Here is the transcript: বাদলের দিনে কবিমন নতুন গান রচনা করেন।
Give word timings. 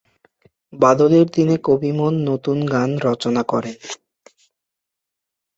বাদলের 0.73 1.25
দিনে 1.29 1.55
কবিমন 1.63 2.13
নতুন 2.29 2.57
গান 2.65 2.89
রচনা 3.07 3.41
করেন। 3.43 3.77